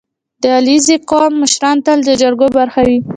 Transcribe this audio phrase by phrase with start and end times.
[0.41, 2.97] •د علیزي قوم مشران تل د جرګو برخه وي.